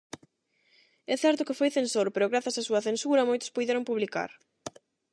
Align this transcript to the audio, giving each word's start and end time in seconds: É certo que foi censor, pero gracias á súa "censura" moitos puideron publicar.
É 1.13 1.15
certo 1.23 1.45
que 1.47 1.57
foi 1.59 1.69
censor, 1.77 2.07
pero 2.11 2.31
gracias 2.31 2.59
á 2.61 2.63
súa 2.67 2.85
"censura" 2.87 3.27
moitos 3.29 3.53
puideron 3.55 3.87
publicar. 3.89 4.29